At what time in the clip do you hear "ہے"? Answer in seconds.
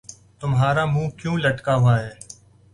1.99-2.11